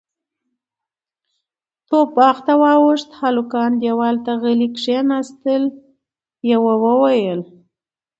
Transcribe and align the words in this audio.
توپ 1.87 2.09
باغ 2.17 2.37
ته 2.45 2.53
واوښت، 2.61 3.09
هلکان 3.21 3.71
دېوال 3.81 4.15
ته 4.25 4.31
غلي 4.41 4.69
کېناستل، 4.79 5.63
يوه 6.51 6.73
وويل: 6.83 7.41